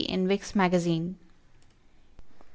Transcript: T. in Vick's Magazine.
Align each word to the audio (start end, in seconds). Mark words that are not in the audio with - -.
T. 0.01 0.05
in 0.05 0.27
Vick's 0.27 0.55
Magazine. 0.55 1.15